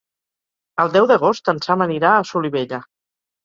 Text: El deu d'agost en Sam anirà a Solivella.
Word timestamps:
El 0.83 0.89
deu 0.95 1.07
d'agost 1.11 1.53
en 1.55 1.63
Sam 1.67 1.87
anirà 1.87 2.17
a 2.17 2.27
Solivella. 2.33 2.85